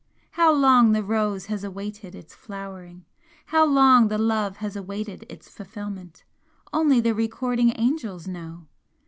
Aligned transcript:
How 0.31 0.51
long 0.51 0.93
the 0.93 1.03
rose 1.03 1.45
has 1.45 1.63
awaited 1.63 2.15
its 2.15 2.33
flowering 2.33 3.05
how 3.45 3.65
long 3.67 4.07
the 4.07 4.17
love 4.17 4.57
has 4.57 4.75
awaited 4.75 5.27
its 5.29 5.47
fulfilment 5.47 6.23
only 6.73 6.99
the 6.99 7.13
recording 7.13 7.71
angels 7.79 8.27
know! 8.27 8.65